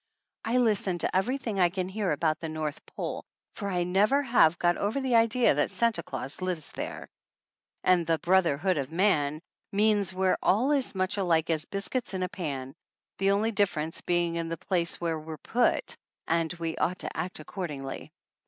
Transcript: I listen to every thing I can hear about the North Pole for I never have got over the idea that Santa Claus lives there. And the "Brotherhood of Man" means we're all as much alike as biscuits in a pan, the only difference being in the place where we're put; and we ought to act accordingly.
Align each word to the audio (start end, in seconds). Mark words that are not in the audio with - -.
I 0.43 0.57
listen 0.57 0.97
to 0.97 1.15
every 1.15 1.37
thing 1.37 1.59
I 1.59 1.69
can 1.69 1.87
hear 1.87 2.11
about 2.11 2.39
the 2.39 2.49
North 2.49 2.83
Pole 2.87 3.23
for 3.53 3.69
I 3.69 3.83
never 3.83 4.23
have 4.23 4.57
got 4.57 4.75
over 4.75 4.99
the 4.99 5.13
idea 5.13 5.53
that 5.53 5.69
Santa 5.69 6.01
Claus 6.01 6.41
lives 6.41 6.71
there. 6.71 7.07
And 7.83 8.07
the 8.07 8.17
"Brotherhood 8.17 8.79
of 8.79 8.91
Man" 8.91 9.43
means 9.71 10.11
we're 10.11 10.39
all 10.41 10.71
as 10.71 10.95
much 10.95 11.17
alike 11.17 11.51
as 11.51 11.65
biscuits 11.65 12.15
in 12.15 12.23
a 12.23 12.29
pan, 12.29 12.73
the 13.19 13.29
only 13.29 13.51
difference 13.51 14.01
being 14.01 14.37
in 14.37 14.49
the 14.49 14.57
place 14.57 14.99
where 14.99 15.19
we're 15.19 15.37
put; 15.37 15.95
and 16.27 16.51
we 16.53 16.75
ought 16.77 16.97
to 16.97 17.15
act 17.15 17.39
accordingly. 17.39 18.11